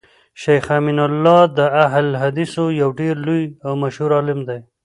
شيخ 0.41 0.65
امین 0.77 0.99
الله 1.07 1.41
د 1.57 1.59
اهل 1.83 2.03
الحديثو 2.11 2.65
يو 2.81 2.89
ډير 2.99 3.15
لوی 3.27 3.43
او 3.65 3.73
مشهور 3.83 4.11
عالم 4.17 4.39
دی 4.49 4.59